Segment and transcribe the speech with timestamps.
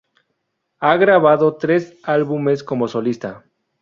[0.79, 3.45] Ha grabado tres álbumes como solista.